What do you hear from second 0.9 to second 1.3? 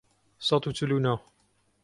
و نۆ